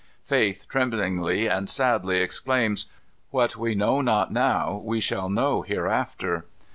Faith 0.23 0.67
tremblingly 0.67 1.45
and 1.45 1.69
sadly 1.69 2.17
exclaims, 2.21 2.91
"What 3.29 3.55
we 3.55 3.75
know 3.75 4.01
not 4.01 4.33
now 4.33 4.81
we 4.83 4.99
shall 4.99 5.29
know 5.29 5.61
hereafter." 5.61 6.45